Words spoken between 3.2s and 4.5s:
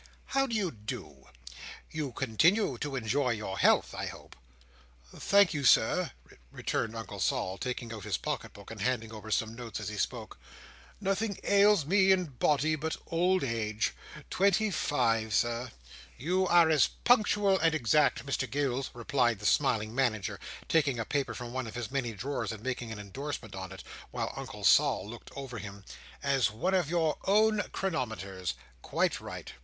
your health, I hope?"